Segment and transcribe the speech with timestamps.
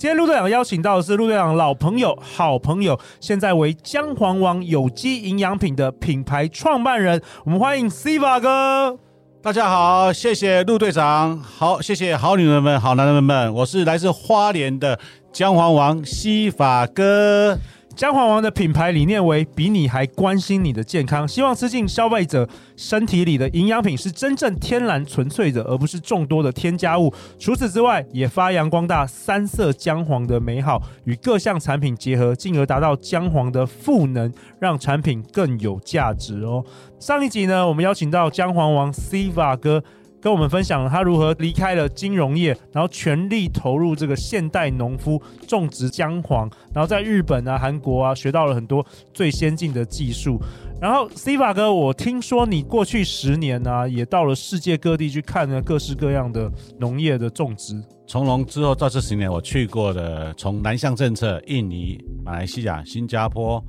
[0.00, 7.20] 今天陆队长邀请到的是陆队长老朋友、好朋友，现在为姜黄王有机营养品的品牌创办人。
[7.44, 8.98] 我们欢迎 Siva 哥。
[9.42, 14.98] 大家好，谢谢陆队长，好，谢谢好女人们、好男人们，我是来自花莲的
[15.30, 17.58] 姜黄王西法哥。
[17.96, 27.12] 姜黄王的品牌理念为比你还关心你的健康，希望吃进消费者身体里的营养品是真正天然纯粹的，而不是众多的添加物。
[27.38, 36.64] 除此之外，也发扬光大三色姜黄的美好，与各项产品结合，进而达到姜黄的赋能，让产品更有价值哦。
[36.98, 39.82] 上一集呢，我们邀请到姜黄王 Siva 哥。
[40.20, 50.40] 跟我们分享了他如何离开了金融业，然后全力投入这个现代农夫种植姜黄，然后在日本啊、韩国啊学到了很多最先进的技术。
[50.80, 57.82] 然后 Siva 哥，我听说你过去十年呢、也到了世界各地去看了各式各样的农业的种植。
[58.06, 63.62] 从农之后到这十年，我去过的从南向政策，印尼、马来西亚、新加坡、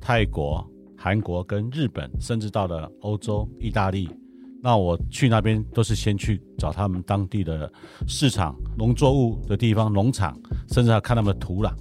[0.00, 0.64] 泰国、
[0.96, 4.08] 韩国跟日本，甚至到了欧洲、意大利。
[4.62, 7.70] 那我去那边都是先去找他们当地的
[8.06, 11.72] 市场、农作物的地方、农场，甚至要看他们的土壤。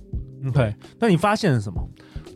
[0.47, 1.87] OK，那你发现了什么？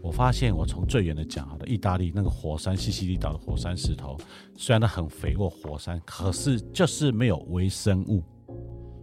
[0.04, 4.16] 我发现，我从最远的讲，好的，意大利那个火山西西里岛的火山石头，
[4.56, 8.24] 虽然它很肥沃火山，可是就是没有微生物，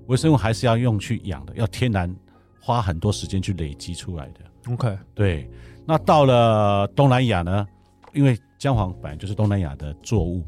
[0.07, 2.15] 微生物还是要用去养的，要天然
[2.61, 4.73] 花很多时间去累积出来的。
[4.73, 5.51] OK，对。
[5.85, 7.67] 那到了东南亚呢？
[8.13, 10.47] 因为姜黄本来就是东南亚的作物。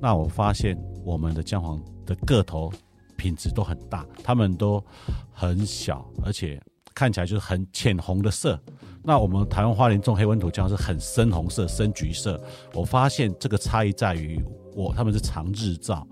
[0.00, 2.72] 那我发现我们的姜黄的个头
[3.16, 4.84] 品质都很大，它们都
[5.32, 6.60] 很小，而且
[6.94, 8.58] 看起来就是很浅红的色。
[9.04, 12.40] 那我们台湾花莲种黑温土姜是很深红色、深橘色。
[12.72, 14.40] 我发现这个差异在于
[14.74, 16.06] 我他们是长日照。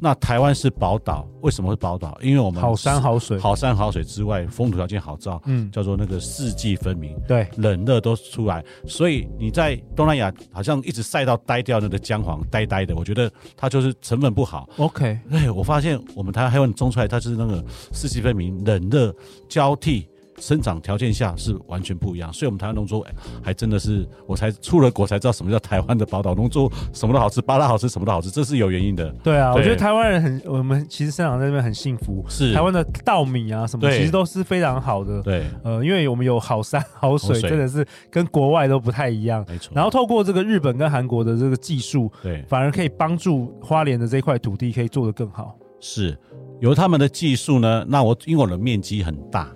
[0.00, 2.16] 那台湾是宝岛，为什么是宝岛？
[2.22, 8.64] 因为我们好山好水，好山好水之外，风土条件好造，嗯，叫做那个四季分明，对，冷热都出来。
[8.86, 14.68] 所以你在东南亚好像一直晒到呆掉那个姜黄，呆呆的，我觉得它就是成分不好。
[14.76, 19.14] OK，哎，我发现我们台湾黑温种出来，它就是那个四季分明，冷热
[19.48, 20.08] 交替。
[20.40, 23.06] 生长条件下是完全不一样，所以我们台湾农作物
[23.42, 29.10] 还真的是，我才出了国才知道什么叫台湾的宝岛农作物，什么都好吃，巴拉好吃，什么都好吃，这是有原因的。
[29.22, 32.24] 对啊，对我觉得台湾人很，我们其实生长在那边很幸福。
[32.28, 35.22] 是台湾的稻米啊什么，其实都是非常好的。
[35.22, 39.44] 对，呃，因为我们有好山好水，好水真的是跟国外都不太一样。
[39.48, 39.72] 没错。
[39.74, 45.56] 然后透过这个日本跟韩国的这个技术，对，反而可以帮助花莲的这块土地可以做得更好。
[45.80, 46.18] 是，
[46.60, 49.48] 有他们的技术呢，那我因为我的面积很大。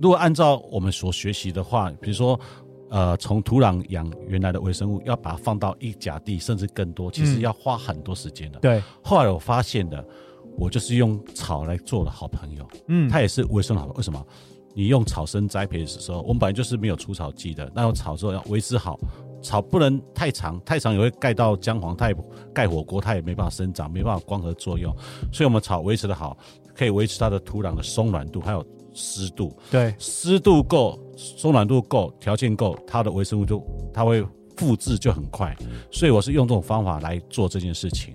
[0.00, 2.38] 如果按照我们所学习的话，比如说，
[2.90, 8.58] 呃，从土壤养原来的微生物，要把它放到一甲地，甚至更多，其实要花很多时间的。
[8.60, 8.82] 对。
[9.02, 10.06] 后来我发现的，
[10.58, 12.68] 我就是用草来做的好朋友。
[12.88, 13.08] 嗯。
[13.08, 13.86] 它也是微生物好。
[13.96, 14.24] 为什么？
[14.74, 19.00] 你用草生栽培的时候，我们本来就是没有除草剂的，那用草之后要维持好，
[19.42, 22.16] 草不能太长，太长也会盖到姜黄，它也
[22.52, 24.94] 盖火锅，它也没办法生长，没办法光合作用。
[25.32, 26.36] 所以我们草维持的好，
[26.74, 28.62] 可以维持它的土壤的松软度，还有。
[28.96, 33.62] 湿度对，湿度够，松软度够，条件够，它的微生物就
[33.92, 34.24] 它会
[34.56, 35.54] 复制就很快。
[35.92, 38.14] 所以我是用这种方法来做这件事情。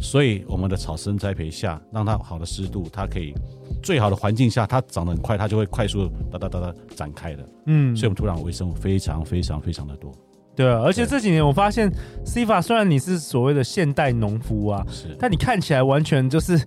[0.00, 3.34] 所以我们的草生栽培下，让它好的湿度，它可以
[3.82, 7.48] 最好的环境下，它长得很快，它就会快速哒哒哒哒展开的。
[7.66, 10.12] 嗯，所以我们土壤微生物非常非常非常的多。
[10.54, 11.90] 对啊，而且这几年我发现
[12.24, 16.60] ，Civa 虽然你是所谓的现代农夫啊，是，但你看起来完全就是。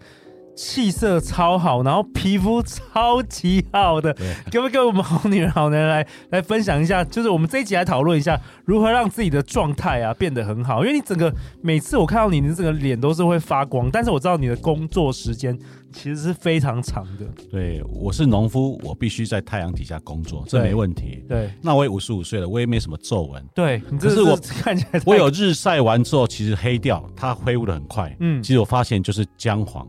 [0.56, 4.14] 气色超好，然后皮肤超级好的，
[4.52, 7.04] 可不可以跟我们好女人好男人来来分享一下？
[7.04, 10.86] 就是我们这一集来讨论一下如何让自己的状态啊变得很好。
[10.86, 13.90] 因为你整个每次我看到你，你整个脸都是会发光。
[13.92, 15.58] 但是我知道你的工作时间
[15.92, 17.26] 其实是非常长的。
[17.52, 21.24] 对，我是农夫，我必须在太阳底下工作，这没问题。
[21.28, 23.44] 对，那我也五十五岁了，我也没什么皱纹。
[23.56, 28.16] 对，可是我看起来我有日晒完之后，其实黑掉，它恢复的很快。
[28.20, 29.88] 嗯，其实我发现就是姜黄。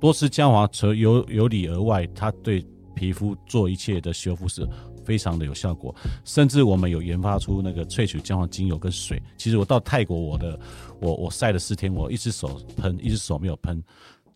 [0.00, 2.64] 多吃姜黄，除有有里而外，它对
[2.94, 4.66] 皮肤做一切的修复是
[5.04, 5.94] 非常的有效果。
[6.24, 9.22] 甚至我们有研发出那个萃取姜黄精油跟水。
[9.36, 10.58] 其实我到泰国，我的
[11.00, 13.82] 我我晒了四天，我一只手喷，一只手没有喷，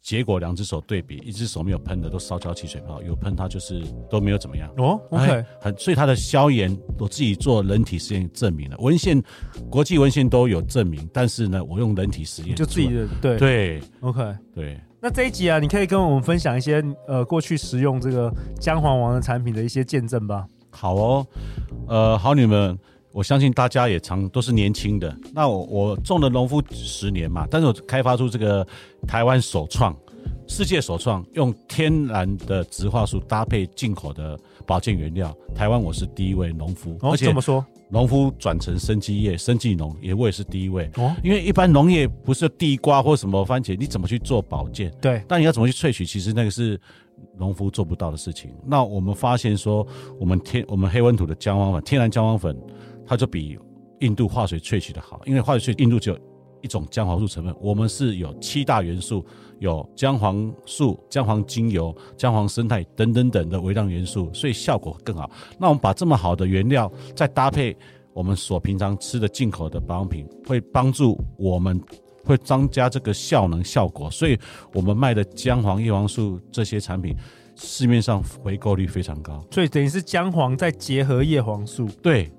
[0.03, 4.71] 结果两只手对比，一只手没有喷的都烧焦起水泡，有喷它就是都没有怎么样。
[4.77, 9.23] 哦，OK，哎很所以它的消炎，我自己做人体实验证明了，文献
[9.71, 14.79] 国际文献都有证明，但是呢，我用人体实验就自己的对对，OK，对。
[15.05, 20.47] 那这一集啊，你可以跟我们分享一些呃过去使用这个姜黄王的产品的一些见证吧。
[20.71, 21.27] 好哦，
[21.87, 22.79] 呃，好女们。
[23.13, 25.15] 我相信大家也常都是年轻的。
[25.33, 28.67] 那我我种了农夫十年嘛，但是我开发出这个
[29.07, 29.95] 台湾首创、
[30.49, 34.37] 世界首创，用天然的植化素搭配进口的
[34.67, 35.37] 保健原料。
[35.55, 40.91] 台湾我是第一位农夫，哦、而且这么说，农夫转成生机业、生技农也我也是第一位。
[40.97, 44.93] 哦，因为一般农业不是地瓜或什么番茄，你怎么去做保健？
[45.01, 46.05] 对，但你要怎么去萃取？
[46.05, 46.77] 其实那个是
[47.39, 48.51] 农夫做不到的事情。
[48.67, 49.87] 那我们发现说，
[50.19, 52.61] 我们天我们黑温土的姜黄粉，天然姜黄粉。
[53.07, 53.59] 它就比
[54.01, 56.19] 印度化水萃取的好，因为化水萃印度只有
[56.65, 59.23] 一种姜黄素成分，我们是有七大元素，
[59.59, 65.31] 有姜黄素、姜黄精油、姜黄生态等等等的微量元素，所以效果更好。
[65.59, 67.77] 那我们把这么好的原料再搭配
[68.15, 71.79] 我们所平常吃的进口的保养品，会帮助我们
[72.25, 74.39] 会增加这个效能效果，所以
[74.73, 77.15] 我们卖的姜黄叶黄素这些产品，
[77.57, 79.45] 市面上回购率非常高。
[79.51, 82.33] 所以等于是姜黄再结合叶黄素，对。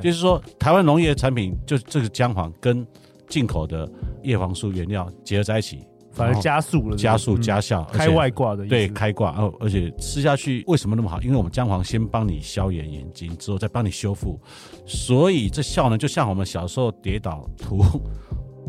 [0.00, 2.86] 就是说，台湾农业产品就这个姜黄跟
[3.28, 3.88] 进口的
[4.22, 8.66] 叶黄素原料结合在一起，反而加速了，加速加效，开外挂的。
[8.66, 11.20] 对，开挂，而而且吃下去为什么那么好？
[11.20, 14.40] 因为我们姜黄先帮你消炎眼睛，之后再帮你修复，
[14.86, 17.82] 所以这效呢，就像我们小时候跌倒涂。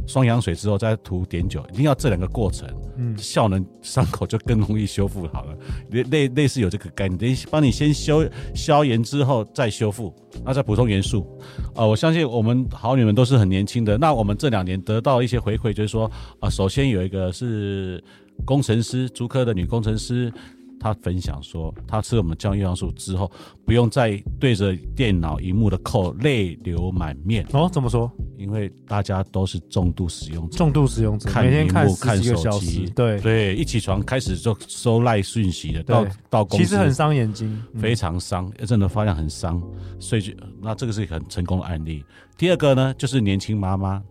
[0.08, 2.68] 双氧水之后再涂碘酒，一定要这两个过程，
[2.98, 5.56] 嗯，效能伤口就更容易修复好了。
[5.92, 8.26] 类类类似有这个概念，等于帮你先消
[8.56, 10.12] 消炎之后再修复，
[10.44, 11.28] 那再补充元素。
[11.76, 13.98] 啊、呃，我相信我们好女们都是很年轻的。
[13.98, 18.04] 那我们这两年得到一些回馈，就是说啊、呃，首先有一个是
[18.46, 20.32] 工程师，竹科的女工程师。
[20.80, 23.32] 他分享说，他吃了我们降叶黄素之后，
[23.66, 27.46] 不用再对着电脑荧幕的扣泪流满面。
[27.54, 28.12] 哦，怎么说？
[28.38, 39.62] 因为大家都是重度使用者，重度使用者，看荧幕、看手机，对对，一起床开始就收赖讯息的，到到公司其实很伤眼睛，非常伤，真的发现很伤。
[40.00, 42.04] 所以就那这个是一个很成功的案例。
[42.38, 44.02] 第二个呢，就是年轻妈妈。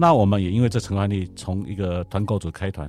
[0.00, 2.88] 那我们也因为这成功案例，从一个团购组开团，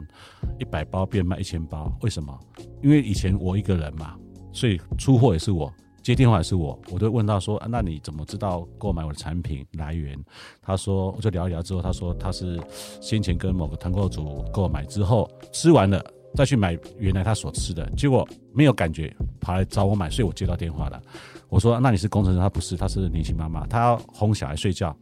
[0.57, 1.91] 一百包变卖一千包。
[2.03, 2.39] 为什么？
[2.81, 4.15] 因为以前我一个人嘛，
[4.53, 5.69] 所以出货也是我，
[6.01, 6.79] 接电话也是我。
[6.89, 10.17] 我就问他说：“，那你怎么知道购买我的产品来源？”
[10.63, 12.57] 他说：“我就聊一聊之后，他说他是
[13.01, 16.01] 先前跟某个团购组购买之后吃完了，
[16.33, 21.03] 再去买原来他所吃的，结果没有感觉，跑来找我买，所以我接到电话了。
[21.49, 22.39] 我说：那你是工程师？
[22.39, 24.95] 他不是，他是年轻妈妈，他要哄小孩睡觉。”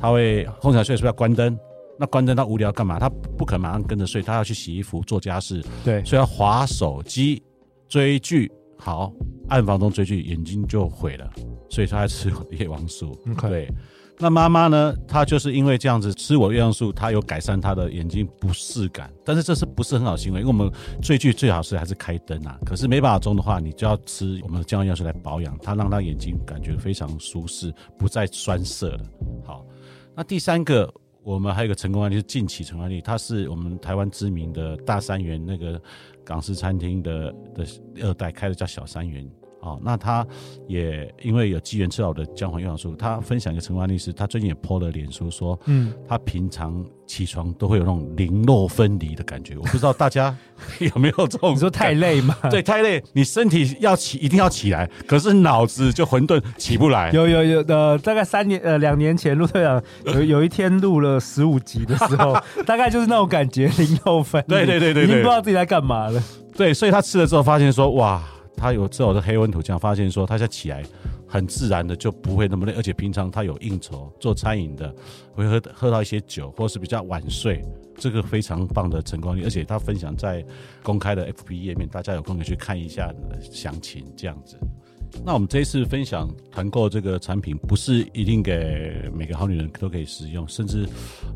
[0.00, 1.58] 他会哄小孩睡，是不是要关灯？
[1.98, 2.98] 那关灯他无聊干嘛？
[2.98, 5.62] 他不可能马上跟着睡，他要去洗衣服、做家事。
[5.84, 7.42] 对，所以要划手机、
[7.88, 8.50] 追剧。
[8.78, 9.12] 好，
[9.48, 11.30] 暗房中追剧，眼睛就毁了。
[11.68, 13.14] 所以他在吃叶黄素。
[13.34, 13.48] Okay.
[13.48, 13.74] 对，
[14.22, 14.94] 那妈妈呢？
[15.08, 19.10] 她就是因为这样子吃我叶黄素，她有改善她的眼睛不适感。
[19.24, 20.40] 但是这是不是很好行为？
[20.40, 20.70] 因为我们
[21.00, 22.58] 最具最好是还是开灯啊。
[22.66, 29.00] 可是没办法中的话，你就要吃我们的姜黄叶黄素来保养，它让她眼睛感觉非常舒适，不再酸涩了。
[29.42, 29.64] 好，
[30.14, 35.80] 那第三个，我们还有一个成功案例是近期成功案例，它是我们台湾知名的大三元那个
[36.24, 37.66] 港式餐厅的的
[38.02, 39.26] 二代开的，叫小三元。
[39.60, 40.26] 哦，那他
[40.66, 50.34] 也因为有机缘吃到我的姜黄叶黄素，他分享一个成功案例是，他最近也 po 了脸书说，嗯，他平常起床都会有那种零肉分离的感觉，我不知道大家
[50.80, 51.54] 有没有这种？
[51.54, 52.34] 你说太累吗？
[52.50, 57.10] 对，太累，你身体要起一定要起来，可是脑子就混沌起不来。
[57.12, 66.22] 有有有的，大概三年呃两年前陆队长有有一天录了十五集的时候， 大概就是那种感觉，零落分离，对对对对，已经不知道自己在干嘛了。
[66.56, 68.22] 对，所以他吃了之后发现说，哇。
[68.60, 70.84] 他有吃我的黑温土，这样发现说，他在起来
[71.26, 74.94] 很自然的就不会那么累，而且平常他有应酬做餐饮的，
[75.32, 77.64] 会喝喝到一些酒，或是比较晚睡，
[77.96, 80.44] 这个非常棒的成功率，而且他分享在
[80.82, 84.58] 公开的 FB 页面，大家有空可以去看一下详情这样子。
[85.24, 90.88] 那我们这一次分享团购这个产品，不是一定给每个好女人都可以使用，甚至，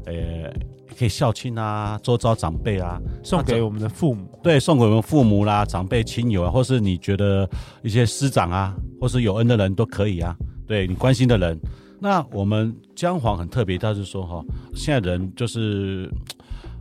[0.07, 0.53] 呃，
[0.97, 7.49] 可以孝亲啊，周遭长辈啊，送给我们的父母，对，送给我们父母啦、长辈、亲友啊，或是你觉得
[7.83, 11.59] 一些师长啊，或是有恩的人都可以啊，对你关心的人。
[12.01, 16.11] 那我们姜黄很特别，他是说哈，现在人就是，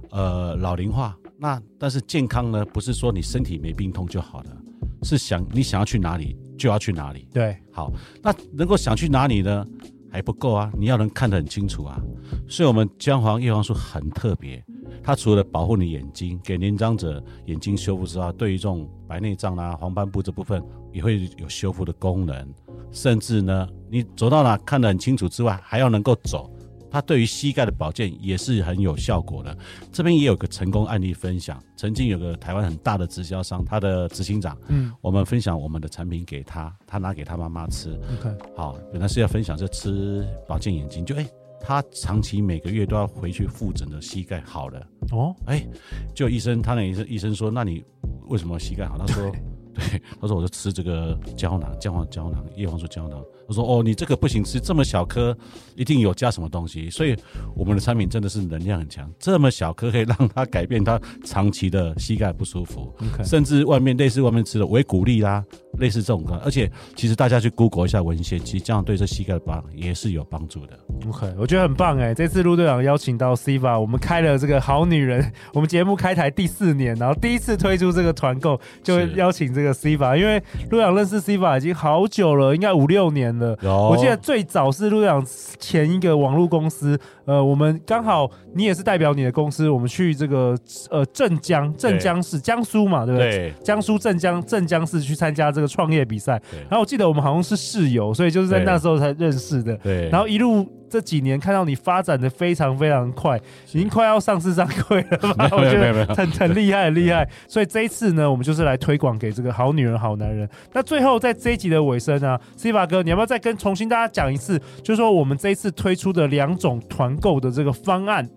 [0.09, 4.57] 呃，老龄化，那但是健康呢，不是说你身体没病痛就好了，
[5.03, 6.37] 是想你想要去哪里。
[6.55, 7.27] 就要去哪里？
[7.33, 7.91] 对，好，
[8.21, 9.65] 那能够想去哪里呢？
[10.09, 11.99] 还不够啊，你要能看得很清楚啊。
[12.47, 14.63] 所以，我们姜黄叶黄素很特别，
[15.03, 22.47] 它除了保护你眼睛，给年长者眼睛修复之外，对于这种白内障啊、黄斑部这部分也会有修复的功能。
[22.91, 26.49] 甚至呢，你走到哪看得很清楚之外，还要能够走。
[26.93, 29.57] 它对于膝盖的保健也是很有效果的。
[29.91, 37.99] 这边也有个成功案例分享，曾经有个台湾很大的直销商，他的执行长，嗯，我们分享我们的产品给他，他拿给他妈妈吃。
[38.19, 44.79] OK，好，本来是要分享这吃保健眼睛，就哎、欸，他长期每个月都要回去复诊的膝盖好了。
[45.11, 45.69] 哦，哎、欸，
[46.13, 47.83] 就医生，他那医生医生说，那你
[48.27, 48.99] 为什么膝盖好？
[48.99, 49.31] 他说。
[49.73, 53.23] 对， 他说我就吃这个胶囊，姜黄胶囊，叶黄素胶囊。
[53.45, 55.37] 他说哦，你这个不行吃，这么小颗，
[55.75, 56.89] 一定有加什么东西。
[56.89, 57.13] 所以
[57.53, 63.27] 我们的产品真的是能量很强，这么小颗可以让他改变他长期的膝盖不舒服，Okay.
[63.27, 65.43] 甚至外面类似外面吃的维骨力啦，
[65.77, 66.37] 类似这种的。
[66.37, 70.79] 而且其实大家去 Google 一下文献，其实这样对这膝盖的帮也是有帮助的。
[71.07, 79.62] OK，我觉得很棒哎，这次陆队长邀请到 CIVA，我们开了这个好女人，我们节目开台第四年，然后第一次推出这个团购，就邀请这个。
[79.63, 83.57] 这个 CIVA，因为陆阳认识 CIVA 已经好久了，应该五六年了。
[83.63, 85.25] 我记得最早是陆阳
[85.57, 90.53] 前一个网络公司，呃，我们刚好你也是代表你的公司，我们去这个
[90.89, 93.31] 呃镇江镇江市江苏嘛，对不对？
[93.31, 99.75] 对江苏镇江镇江市去参加这个创业比赛，然后我记得我们好像是室友，所以就是在那时候才认识的。
[99.77, 100.67] 对，然后一路。
[100.93, 103.35] 这几年看到你发展的非常非常快，
[103.71, 105.49] 已经快要上市上柜了吧？
[105.57, 107.27] 我觉得很很厉害，很厉害。
[107.47, 110.47] 所以这一次呢，我们就是来推广给这个好女人、好男人。
[110.71, 114.59] 那最后在这一集的尾声呢，CIVA 哥，你要不要再跟重新大家讲一次？
[114.83, 118.29] 就是说我们这一次推出的两种团购的这个方案。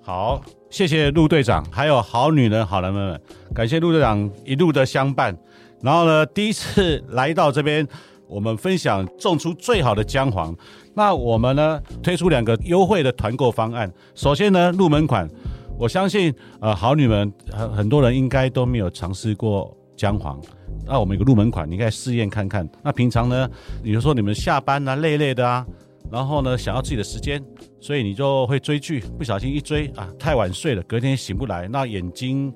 [0.00, 3.20] 好，谢谢陆队长，还有好女人、好男人们，
[3.52, 5.36] 感谢陆队长一路的相伴。
[5.82, 7.84] 然后呢，第一次来到这边，
[8.28, 10.54] 我们分享种出最好的姜黄。
[10.94, 13.92] 那我们呢，推出两个优惠的团购方案。
[14.14, 15.28] 首先呢，入门款，
[15.78, 20.40] 我相信呃好女们很很多人应该都没有尝试过姜黄。
[20.86, 22.68] 那我们有个入门款，你可以试验看看。
[22.82, 23.48] 那平常呢，
[23.82, 25.66] 比如说你们下班啊累累的啊，
[26.10, 27.42] 然后呢想要自己的时间，
[27.80, 32.52] 所以你就会追剧，不小心一追啊太晚睡了，隔天醒不来，那眼睛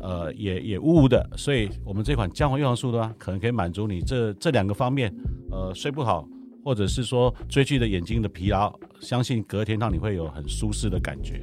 [0.00, 1.28] 呃也也雾雾的。
[1.36, 5.14] 所以我们这款姜黄叶黄素的话，可能可以满足你这这两个方面，
[5.50, 6.26] 呃睡不好。
[6.62, 11.40] 或者是说追剧的眼睛的疲劳，相信隔天让你会有很舒适的感觉。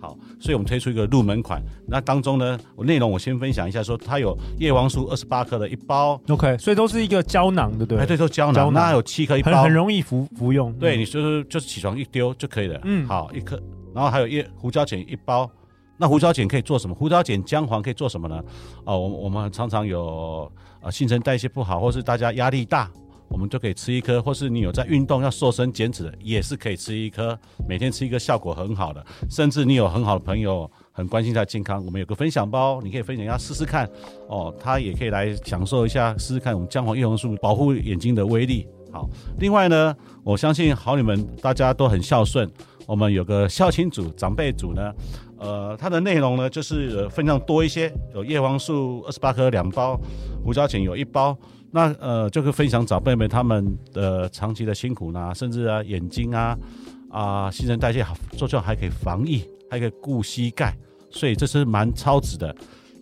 [0.00, 1.62] 好，所以我们推出一个入门款。
[1.86, 6.20] 那当中呢，我内容我先分享一下，说它有叶黄素二十八克的一包。
[6.30, 7.96] OK，所以都是一个胶囊的，对？
[7.96, 8.72] 哎，对，都胶囊。
[8.72, 10.72] 那有七颗一包，很很容易服服用。
[10.80, 12.80] 对，你就是就是起床一丢就可以了。
[12.82, 13.56] 嗯，好，一颗。
[13.94, 15.48] 然后还有叶胡椒碱一包。
[15.96, 16.94] 那胡椒碱可以做什么？
[16.94, 18.42] 胡椒碱姜黄可以做什么呢？
[18.84, 20.50] 哦，我我们常常有
[20.80, 22.90] 呃新陈代谢不好，或是大家压力大。
[23.28, 27.36] 我们就可以吃一颗，或是你有在运动要瘦身减脂的，也是可以吃一颗。
[27.68, 33.84] 每天吃一个效果很好的，甚至你有很好的朋友很关心他健康，我们有个分享包，你可以分享一下试试看
[34.28, 38.64] 哦，他也可以来享受一下试试看我们姜黄叶黄素保护眼睛的威力。
[38.92, 39.08] 好，
[39.40, 42.48] 另外呢，我相信好你们大家都很孝顺，
[42.86, 44.94] 我们有个孝亲组长辈组呢，
[45.38, 50.00] 呃，它的内容呢就是分量多一些，有叶黄素二十八颗两包，
[50.44, 51.36] 胡椒碱有一包。
[51.72, 56.56] 那呃，就可以分享长辈们他们的长期的辛苦呢，甚至啊眼睛啊
[57.10, 60.74] 啊新陈代谢好，做这还可以防疫，还可以顾膝盖，
[61.10, 62.54] 所以这是蛮超值的。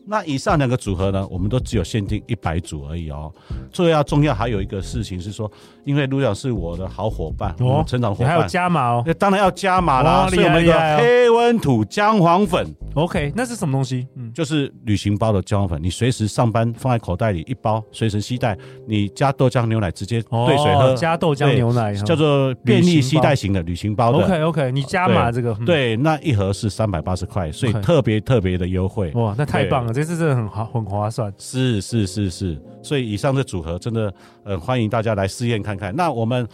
[0.07, 3.33] 那以上两个组合呢，我们都只有限定一百组而已哦。
[3.73, 5.51] 最要重要还有一个事情是说，
[5.85, 9.03] 因为卢长是我的好伙伴，哦，成长伙伴，还有加码哦。
[9.07, 12.67] 那当然要加码啦，所以我们有个黑温土姜黄粉。
[12.95, 14.07] OK，那是什么东西？
[14.15, 18.57] 嗯，就是旅行包的姜黄粉，你随时上班放在口袋里一包，随身携带。
[18.87, 24.19] 你加豆浆牛奶直接兑水喝，加豆浆牛奶叫做便利携带型的旅行包的。
[24.19, 29.11] OK OK，你加码这个，对，那一盒是三百八十块，所以特别特别的优惠。
[29.15, 29.93] 哇，那太棒了。
[29.93, 31.33] 这次真的很划，很划算。
[31.37, 35.93] 是是是是，所以以上的组合真的，呃，欢迎大家来试验看看。
[35.97, 36.47] 那我们，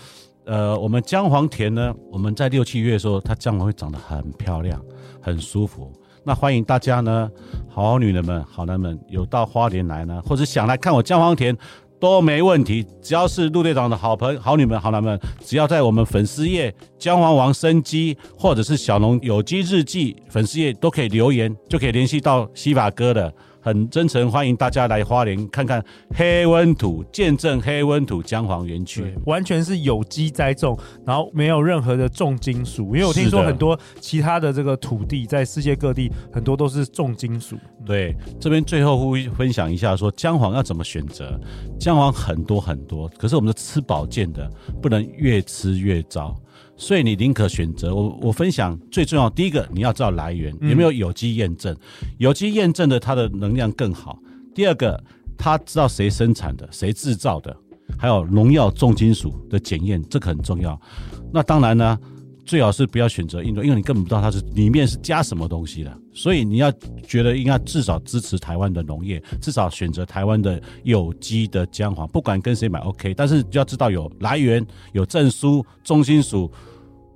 [0.47, 4.83] 呃，我们姜黄田呢，我们在六七月的时候，它姜黄会长得很漂亮，
[5.21, 5.93] 很舒服。
[6.25, 7.31] 那欢迎大家呢，
[7.69, 11.57] 好女人们、好男们，有到花莲来呢，或者想来看我姜黄田
[11.99, 12.87] 都没问题。
[13.01, 23.33] 只要是陆队长的好朋、好女们、好男们，只要在我们粉丝页“姜黄王生机”或者是“小龙有机日记”粉丝页都可以留言，就可以联系到西法哥的。
[23.61, 32.97] 很真诚欢迎大家来花莲看看黑温土，见证黑温土姜黄园区，完全是有机栽种，然后没有任何的重金属。
[32.97, 37.57] 因为我听说很多其他的这个土地在世界各地很多都是重金属。
[37.85, 41.39] 对，这边最后呼分享一下，说姜黄要怎么选择？
[41.79, 44.51] 姜黄很多很多，可是我们的吃保健的
[44.81, 46.35] 不能越吃越糟。
[46.81, 48.19] 所以你宁可选择我。
[48.23, 51.77] 我分享最重要，第一个你要知道来源有没有有机验证，
[52.17, 54.19] 有机验证的它的能量更好。
[54.55, 54.99] 第二个，
[55.37, 57.55] 他知道谁生产的，谁制造的，
[57.99, 60.81] 还有农药、重金属的检验，这个很重要。
[61.31, 61.99] 那当然呢。
[62.47, 66.73] 最好是不要选择印度，因为你根本不知道它是里面是加什么东西的，所以你要
[67.07, 76.51] 觉得应该至少支持台湾的农业，至少选择台湾的有机的姜黄，不管跟谁买 OK，但是就要知道有来源、有证书、重金属、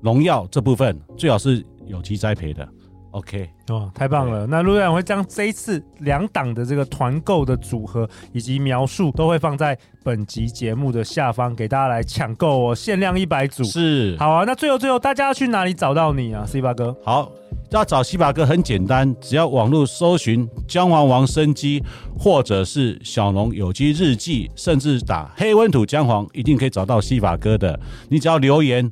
[0.05, 2.69] 农药这部分最好是有机栽培的。
[3.13, 4.45] OK，哦，太棒了！
[4.47, 13.63] 那陆队长会将这一次两档的这个团购的组合以及描述都会放在本集节目的下方，给大家来抢购哦，限量一百组。
[13.63, 14.45] 是，好啊。
[14.45, 16.95] 那最后最后，大家要去哪里找到你啊，C 八哥？
[17.05, 17.31] 好，
[17.71, 21.81] 要找 C 八哥很简单，只要网络搜寻“姜黄王生机”
[22.19, 27.79] 或者是“小农有机日记”，甚至打“黑温土姜黄”，一定可以找到 C 八哥的。
[28.09, 28.91] 你只要留言。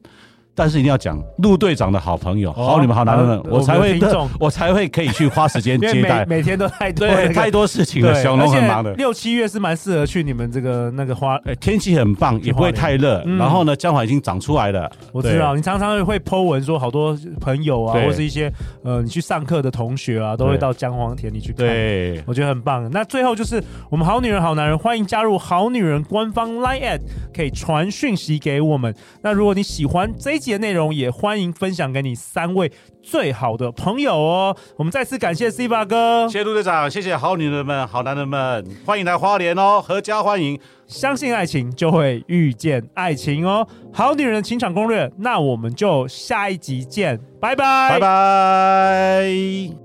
[0.54, 3.98] 但是一定要讲陆队长的好朋友，好你们好男人们，我才会
[4.38, 6.24] 我才会可以去花时间接待。
[6.28, 8.92] 每天都太多太多事情了，小龙很忙的。
[8.94, 13.22] 六七月是蛮适合去你们这个那个花，天气很棒，也不会太热。
[13.38, 14.90] 然后呢，姜黄已经长出来了。
[15.12, 18.52] 我知道你常常会 po 文说，好多朋友啊，或是一些
[18.84, 21.66] 呃你去上课的同学啊，都会到姜黄田里去看。
[21.66, 22.90] 对，我觉得很棒。
[22.92, 27.00] 那最后就是我们好女人好男人，欢迎加入好女人官方 Line，at,
[27.34, 28.94] 可以传讯息给我们。
[29.22, 32.70] 那如果你喜欢这节内容也欢迎分享给你三位
[33.02, 34.56] 最好的朋友哦。
[34.76, 40.58] 我们再次感谢 C 八哥，谢谢陆队长，谢谢好女人们、好男人们，欢迎来花莲哦，阖家欢迎。
[40.86, 43.66] 相信爱情，就会遇见爱情哦。
[43.92, 49.81] 好女人的情场攻略，那我们就下一集见，拜拜，拜拜。